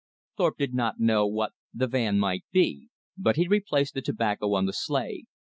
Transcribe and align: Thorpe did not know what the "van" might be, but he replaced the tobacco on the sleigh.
Thorpe 0.35 0.57
did 0.57 0.73
not 0.73 0.99
know 0.99 1.27
what 1.27 1.51
the 1.75 1.85
"van" 1.85 2.17
might 2.17 2.43
be, 2.51 2.89
but 3.15 3.35
he 3.35 3.47
replaced 3.47 3.93
the 3.93 4.01
tobacco 4.01 4.55
on 4.55 4.65
the 4.65 4.73
sleigh. 4.73 5.25